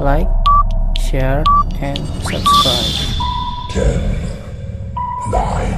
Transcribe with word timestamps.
like, 0.00 0.28
share, 0.98 1.44
and 1.80 1.98
subscribe. 1.98 2.84
10, 3.70 4.00
9, 5.30 5.74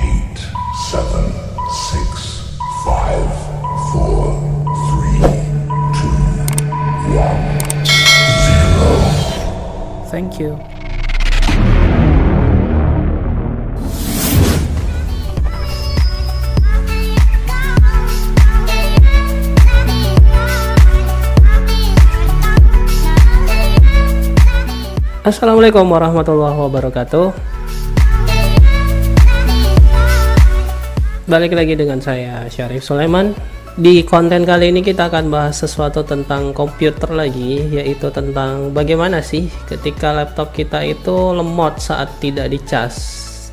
8, 0.00 0.38
7, 0.90 1.32
6, 1.70 2.58
5, 2.84 3.30
4, 3.92 4.40
3, 4.90 5.20
2, 5.94 6.10
1, 7.16 7.56
0. 10.04 10.10
Thank 10.10 10.38
you. 10.40 10.69
Assalamualaikum 25.30 25.86
warahmatullahi 25.86 26.58
wabarakatuh. 26.58 27.30
Balik 31.30 31.54
lagi 31.54 31.78
dengan 31.78 32.02
saya 32.02 32.50
Syarif 32.50 32.82
Sulaiman. 32.82 33.30
Di 33.78 34.02
konten 34.02 34.42
kali 34.42 34.74
ini 34.74 34.82
kita 34.82 35.06
akan 35.06 35.30
bahas 35.30 35.62
sesuatu 35.62 36.02
tentang 36.02 36.50
komputer 36.50 37.14
lagi, 37.14 37.62
yaitu 37.70 38.10
tentang 38.10 38.74
bagaimana 38.74 39.22
sih 39.22 39.46
ketika 39.70 40.10
laptop 40.10 40.50
kita 40.50 40.82
itu 40.82 41.14
lemot 41.30 41.78
saat 41.78 42.10
tidak 42.18 42.50
dicas. 42.50 42.98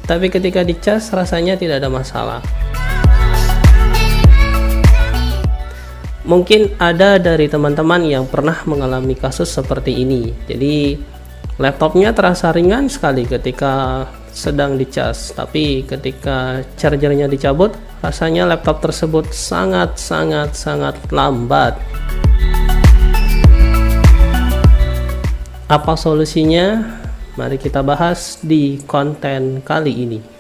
Tapi 0.02 0.34
ketika 0.34 0.66
dicas 0.66 1.14
rasanya 1.14 1.62
tidak 1.62 1.86
ada 1.86 1.94
masalah. 1.94 2.42
Mungkin 6.26 6.74
ada 6.82 7.22
dari 7.22 7.46
teman-teman 7.46 8.02
yang 8.02 8.26
pernah 8.26 8.66
mengalami 8.66 9.14
kasus 9.14 9.54
seperti 9.54 9.94
ini. 9.94 10.34
Jadi 10.50 10.74
laptopnya 11.58 12.14
terasa 12.14 12.54
ringan 12.54 12.86
sekali 12.86 13.26
ketika 13.26 14.06
sedang 14.30 14.78
dicas 14.78 15.34
tapi 15.34 15.82
ketika 15.90 16.62
chargernya 16.78 17.26
dicabut 17.26 17.74
rasanya 18.06 18.46
laptop 18.46 18.86
tersebut 18.86 19.34
sangat 19.34 19.98
sangat 19.98 20.54
sangat 20.54 20.94
lambat. 21.10 21.74
Apa 25.68 25.98
solusinya? 25.98 26.96
Mari 27.36 27.58
kita 27.58 27.82
bahas 27.82 28.38
di 28.42 28.82
konten 28.86 29.62
kali 29.66 29.94
ini 29.94 30.37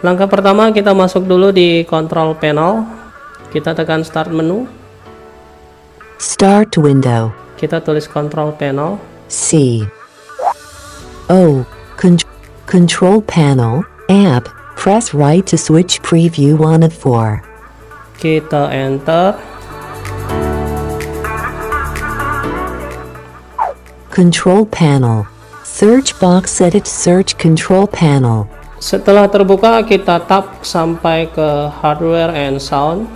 Langkah 0.00 0.24
pertama 0.24 0.72
kita 0.72 0.96
masuk 0.96 1.28
dulu 1.28 1.52
di 1.52 1.84
control 1.84 2.32
panel. 2.32 2.88
Kita 3.52 3.76
tekan 3.76 4.00
start 4.00 4.32
menu. 4.32 4.64
Start 6.16 6.80
window. 6.80 7.36
Kita 7.60 7.84
tulis 7.84 8.08
control 8.08 8.56
panel. 8.56 8.96
C. 9.28 9.84
O. 11.28 11.68
Con 12.00 12.16
control 12.64 13.20
panel. 13.20 13.84
App. 14.08 14.48
Press 14.72 15.12
right 15.12 15.44
to 15.44 15.60
switch 15.60 16.00
preview 16.00 16.56
1 16.56 16.80
of 16.80 16.96
4. 16.96 17.44
Kita 18.16 18.72
enter. 18.72 19.36
Control 24.08 24.64
panel. 24.64 25.28
Search 25.60 26.16
box 26.16 26.56
edit 26.64 26.88
search 26.88 27.36
control 27.36 27.84
panel. 27.84 28.48
Setelah 28.80 29.28
terbuka, 29.28 29.84
kita 29.84 30.24
tap 30.24 30.64
sampai 30.64 31.28
ke 31.28 31.68
hardware 31.68 32.32
and 32.32 32.56
sound. 32.56 33.12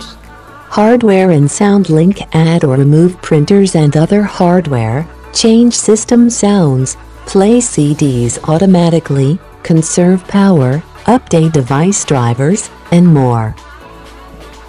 Hardware 0.69 1.33
and 1.33 1.49
sound 1.49 1.89
link 1.89 2.21
add 2.37 2.61
or 2.61 2.77
remove 2.77 3.17
printers 3.25 3.73
and 3.73 3.97
other 3.97 4.21
hardware. 4.21 5.09
Change 5.33 5.73
system 5.73 6.29
sounds. 6.29 7.01
Play 7.25 7.57
CDs 7.65 8.37
automatically. 8.45 9.41
Conserve 9.65 10.21
power. 10.29 10.85
Update 11.09 11.57
device 11.57 12.05
drivers. 12.05 12.69
And 12.93 13.09
more. 13.09 13.57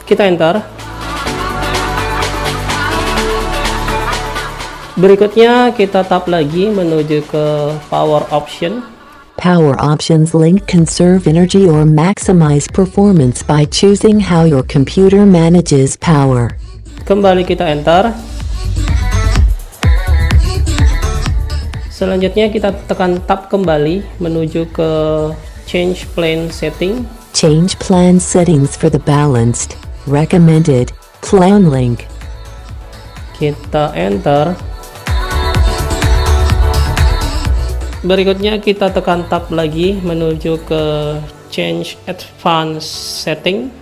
Kita 0.09 0.25
enter. 0.25 0.65
Berikutnya 4.97 5.77
kita 5.77 6.09
tap 6.09 6.25
lagi 6.25 6.73
menuju 6.73 7.29
ke 7.29 7.45
power 7.93 8.25
option. 8.33 8.96
Power 9.37 9.77
options 9.79 10.33
link 10.33 10.67
conserve 10.67 11.29
energy 11.29 11.69
or 11.69 11.85
maximize 11.85 12.73
performance 12.73 13.45
by 13.45 13.69
choosing 13.69 14.19
how 14.19 14.49
your 14.49 14.65
computer 14.65 15.29
manages 15.29 15.93
power. 16.01 16.57
Kembali 17.05 17.45
kita 17.45 17.69
enter. 17.69 18.17
Selanjutnya 21.93 22.49
kita 22.49 22.73
tekan 22.89 23.21
tab 23.29 23.53
kembali 23.53 24.05
menuju 24.25 24.73
ke 24.73 24.91
change 25.69 26.09
plan 26.17 26.49
setting. 26.49 27.05
Change 27.37 27.77
plan 27.77 28.17
settings 28.17 28.73
for 28.73 28.89
the 28.89 29.01
balanced, 29.05 29.77
recommended, 30.09 30.97
plan 31.21 31.69
link. 31.69 32.09
Kita 33.37 33.93
enter. 33.93 34.57
Berikutnya 38.05 38.61
kita 38.61 38.93
tekan 38.93 39.25
tab 39.31 39.49
lagi 39.49 39.97
menuju 40.05 40.61
ke 40.69 40.83
change 41.49 41.97
advanced 42.05 43.25
setting. 43.25 43.73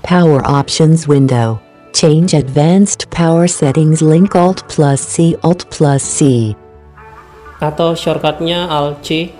Power 0.00 0.40
options 0.48 1.04
window. 1.04 1.60
Change 1.92 2.32
advanced 2.32 3.08
power 3.12 3.44
settings 3.44 4.00
link 4.00 4.32
Alt 4.32 4.64
plus 4.72 5.04
C 5.04 5.36
Alt 5.44 5.68
plus 5.68 6.00
C. 6.00 6.52
Atau 7.60 7.92
shortcutnya 7.92 8.64
Alt 8.68 9.04
C. 9.04 9.32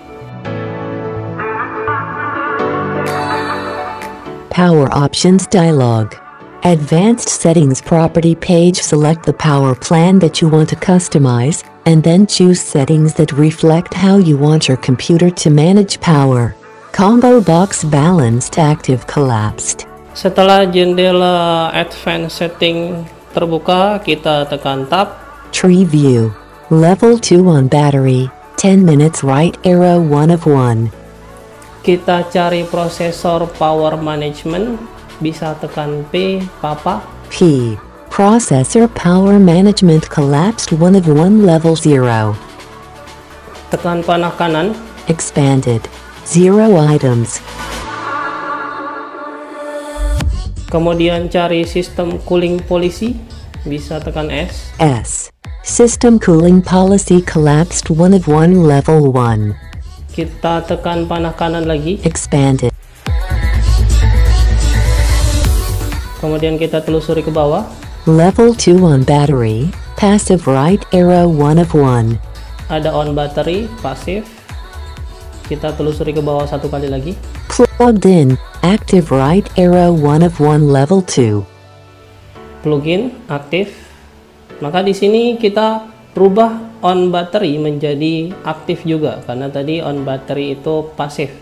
Power 4.53 4.87
options 4.95 5.43
dialog. 5.51 6.15
Advanced 6.63 7.27
settings 7.29 7.81
property 7.81 8.33
page 8.33 8.79
select 8.79 9.25
the 9.25 9.35
power 9.35 9.75
plan 9.75 10.17
that 10.23 10.41
you 10.41 10.47
want 10.47 10.69
to 10.71 10.79
customize, 10.79 11.61
and 11.85 12.03
then 12.03 12.25
choose 12.25 12.59
settings 12.59 13.13
that 13.15 13.31
reflect 13.31 13.93
how 13.93 14.17
you 14.17 14.37
want 14.37 14.67
your 14.67 14.77
computer 14.77 15.29
to 15.29 15.49
manage 15.49 16.01
power. 16.01 16.55
Combo 16.91 17.41
box 17.41 17.83
balanced 17.83 18.57
active 18.57 19.05
collapsed. 19.05 19.85
Setelah 20.15 20.65
jendela 20.65 21.69
advanced 21.75 22.39
setting 22.39 23.05
terbuka, 23.35 23.99
kita 24.01 24.47
tekan 24.49 24.87
tab. 24.89 25.11
Tree 25.51 25.83
view. 25.83 26.31
Level 26.71 27.19
2 27.19 27.45
on 27.45 27.67
battery. 27.67 28.31
10 28.57 28.87
minutes 28.87 29.21
right 29.21 29.53
arrow 29.67 29.99
1 29.99 30.31
of 30.31 30.47
1. 30.47 30.89
Kita 31.85 32.25
cari 32.31 32.65
prosesor 32.65 33.45
power 33.59 33.93
management, 33.99 34.79
bisa 35.21 35.53
tekan 35.59 36.01
P, 36.09 36.41
papa. 36.57 37.03
P. 37.29 37.75
Processor 38.15 38.87
power 38.95 39.35
management 39.35 40.07
collapsed 40.07 40.71
1 40.71 40.95
of 40.95 41.03
1 41.03 41.43
level 41.43 41.75
0. 41.75 42.31
Tekan 43.67 43.99
panah 44.07 44.31
kanan. 44.39 44.71
Expanded. 45.11 45.83
0 46.23 46.79
items. 46.79 47.43
Kemudian 50.71 51.27
cari 51.27 51.67
sistem 51.67 52.15
cooling 52.23 52.63
policy, 52.63 53.19
bisa 53.67 53.99
tekan 53.99 54.31
S. 54.31 54.71
S. 54.79 55.27
System 55.67 56.15
cooling 56.15 56.63
policy 56.63 57.19
collapsed 57.19 57.91
1 57.91 58.15
of 58.15 58.31
1 58.31 58.63
level 58.63 59.11
1. 59.11 59.59
Kita 60.15 60.63
tekan 60.63 61.03
panah 61.03 61.35
kanan 61.35 61.67
lagi. 61.67 61.99
Expanded. 62.07 62.71
Kemudian 66.23 66.55
kita 66.55 66.79
telusuri 66.79 67.19
ke 67.19 67.27
bawah. 67.27 67.83
Level 68.05 68.53
2 68.53 68.85
on 68.85 69.01
battery. 69.01 69.73
Passive 69.97 70.45
right 70.45 70.77
arrow 70.93 71.25
1 71.25 71.57
of 71.57 71.73
1. 71.73 72.21
Ada 72.69 72.93
on 72.93 73.17
battery, 73.17 73.65
pasif. 73.81 74.29
Kita 75.49 75.73
telusuri 75.73 76.13
ke 76.13 76.21
bawah 76.21 76.45
satu 76.45 76.69
kali 76.69 76.85
lagi. 76.85 77.17
Plugged 77.49 78.05
in. 78.05 78.37
Active 78.61 79.09
right 79.09 79.49
arrow 79.57 79.89
1 79.89 80.21
of 80.21 80.37
1 80.37 80.69
level 80.69 81.01
2. 81.01 81.41
Plugin 82.61 83.09
aktif. 83.25 83.73
Maka 84.61 84.85
di 84.85 84.93
sini 84.93 85.41
kita 85.41 85.89
rubah 86.13 86.85
on 86.85 87.09
battery 87.09 87.57
menjadi 87.57 88.29
aktif 88.45 88.85
juga 88.85 89.25
karena 89.25 89.49
tadi 89.49 89.81
on 89.81 90.05
battery 90.05 90.53
itu 90.53 90.93
pasif. 90.93 91.33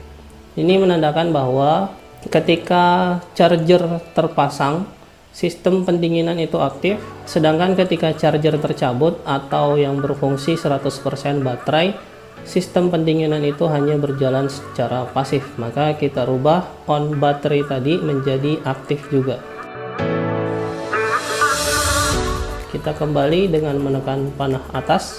Ini 0.55 0.79
menandakan 0.79 1.35
bahwa 1.35 1.91
ketika 2.31 3.19
charger 3.35 3.99
terpasang 4.15 5.02
sistem 5.33 5.81
pendinginan 5.81 6.37
itu 6.37 6.61
aktif 6.61 7.01
sedangkan 7.25 7.73
ketika 7.73 8.13
charger 8.13 8.55
tercabut 8.61 9.17
atau 9.25 9.75
yang 9.75 9.97
berfungsi 9.97 10.55
100% 10.55 11.41
baterai 11.41 11.97
sistem 12.45 12.93
pendinginan 12.93 13.41
itu 13.41 13.65
hanya 13.67 13.97
berjalan 13.97 14.47
secara 14.47 15.09
pasif. 15.09 15.43
Maka 15.57 15.97
kita 15.97 16.27
rubah 16.27 16.69
on 16.85 17.17
battery 17.17 17.65
tadi 17.65 17.97
menjadi 17.97 18.61
aktif 18.67 19.01
juga. 19.09 19.41
Kita 22.69 22.91
kembali 22.93 23.47
dengan 23.53 23.79
menekan 23.79 24.33
panah 24.35 24.63
atas. 24.75 25.17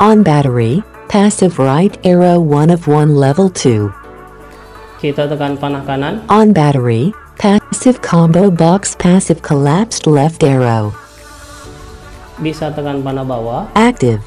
On 0.00 0.24
battery, 0.24 0.80
passive 1.12 1.60
right 1.60 1.94
arrow 2.02 2.40
1 2.40 2.72
of 2.72 2.88
1 2.88 3.14
level 3.14 3.52
2. 3.52 4.02
kita 5.02 5.26
tekan 5.26 5.58
panah 5.58 5.82
kanan. 5.82 6.22
On 6.30 6.54
battery, 6.54 7.10
passive 7.40 8.00
combo 8.04 8.52
box 8.52 8.92
passive 8.98 9.40
collapsed 9.40 10.04
left 10.04 10.44
arrow. 10.44 10.92
bisa 12.42 12.68
tekan 12.74 13.00
panah 13.00 13.24
bawah 13.24 13.68
Active. 13.72 14.20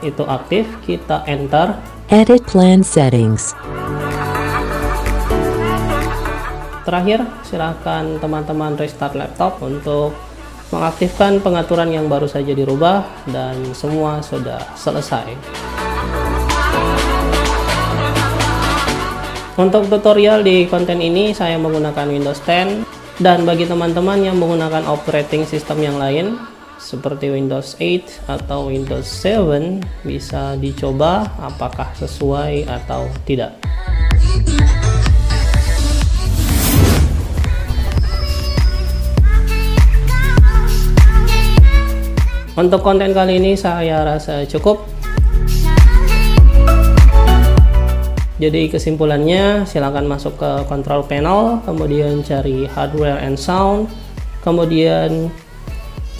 itu 0.00 0.24
aktif 0.24 0.64
kita 0.86 1.26
enter 1.28 1.76
Edit 2.08 2.40
plan 2.48 2.80
settings. 2.80 3.52
terakhir 6.88 7.20
silahkan 7.44 8.16
teman-teman 8.16 8.72
restart 8.80 9.12
laptop 9.12 9.60
untuk 9.60 10.16
mengaktifkan 10.72 11.40
pengaturan 11.40 11.92
yang 11.92 12.08
baru 12.08 12.28
saja 12.28 12.52
dirubah 12.52 13.04
dan 13.28 13.76
semua 13.76 14.20
sudah 14.24 14.60
selesai 14.76 15.36
untuk 19.58 19.90
tutorial 19.90 20.46
di 20.46 20.70
konten 20.70 21.02
ini 21.02 21.34
saya 21.34 21.58
menggunakan 21.58 22.06
Windows 22.06 22.38
10 22.46 23.18
dan 23.18 23.42
bagi 23.42 23.66
teman-teman 23.66 24.22
yang 24.22 24.38
menggunakan 24.38 24.86
operating 24.86 25.42
system 25.42 25.82
yang 25.82 25.98
lain 25.98 26.38
seperti 26.78 27.34
Windows 27.34 27.74
8 27.74 28.30
atau 28.30 28.70
Windows 28.70 29.02
7 29.02 30.06
bisa 30.06 30.54
dicoba 30.62 31.26
apakah 31.42 31.90
sesuai 31.98 32.70
atau 32.70 33.10
tidak 33.26 33.58
Untuk 42.58 42.82
konten 42.82 43.14
kali 43.14 43.38
ini 43.38 43.54
saya 43.54 44.02
rasa 44.02 44.42
cukup. 44.42 44.97
Jadi 48.38 48.70
kesimpulannya 48.70 49.66
silakan 49.66 50.06
masuk 50.06 50.38
ke 50.38 50.50
control 50.70 51.02
panel, 51.02 51.58
kemudian 51.66 52.22
cari 52.22 52.70
hardware 52.70 53.18
and 53.18 53.34
sound, 53.34 53.90
kemudian 54.46 55.26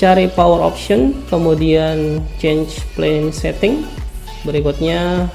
cari 0.03 0.27
power 0.27 0.67
option, 0.67 1.15
kemudian 1.31 2.19
change 2.43 2.83
plane 2.99 3.31
setting. 3.31 3.87
Berikutnya 4.43 5.31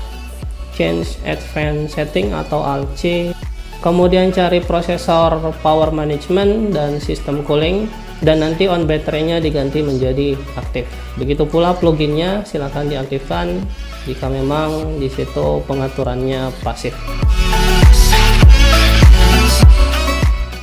change 0.75 1.15
advanced 1.23 1.95
setting 1.95 2.35
atau 2.35 2.59
alt 2.59 2.91
C. 2.99 3.31
Kemudian 3.79 4.31
cari 4.31 4.59
prosesor 4.63 5.55
power 5.59 5.91
management 5.91 6.71
dan 6.71 6.99
sistem 7.03 7.43
cooling 7.43 7.87
dan 8.23 8.39
nanti 8.39 8.71
on 8.71 8.87
baterainya 8.87 9.43
diganti 9.43 9.83
menjadi 9.83 10.39
aktif. 10.55 10.87
Begitu 11.19 11.43
pula 11.43 11.75
pluginnya 11.75 12.47
silahkan 12.47 12.87
diaktifkan 12.87 13.59
jika 14.07 14.31
memang 14.31 14.97
di 14.97 15.11
situ 15.11 15.59
pengaturannya 15.67 16.49
pasif. 16.63 16.95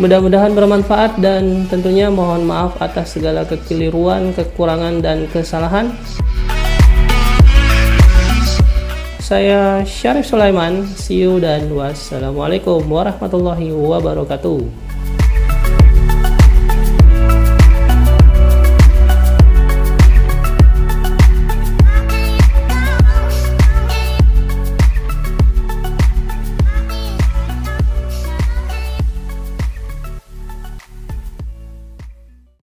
Mudah-mudahan 0.00 0.56
bermanfaat 0.56 1.20
dan 1.20 1.68
tentunya 1.68 2.08
mohon 2.08 2.48
maaf 2.48 2.80
atas 2.80 3.20
segala 3.20 3.44
kekeliruan, 3.44 4.32
kekurangan 4.32 5.04
dan 5.04 5.28
kesalahan. 5.28 5.92
Saya 9.20 9.84
Syarif 9.84 10.24
Sulaiman, 10.26 10.88
see 10.96 11.22
you 11.22 11.36
dan 11.36 11.68
wassalamualaikum 11.70 12.80
warahmatullahi 12.88 13.70
wabarakatuh. 13.70 14.89